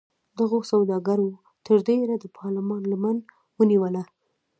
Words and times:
دغو 0.39 0.59
سوداګرو 0.71 1.27
تر 1.65 1.77
ډېره 1.87 2.15
د 2.19 2.25
پارلمان 2.37 2.81
لمن 2.91 3.17
ونیوله. 3.57 4.03